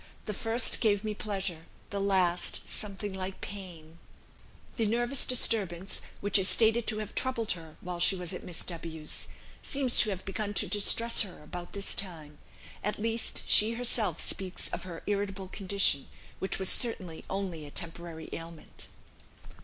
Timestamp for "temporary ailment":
17.69-18.87